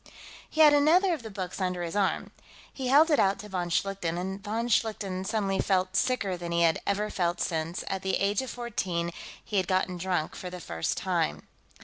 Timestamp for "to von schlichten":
3.37-4.17